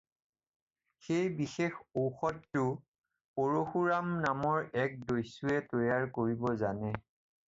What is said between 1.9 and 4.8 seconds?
ঔষধটো পৰশুৰাম নামৰ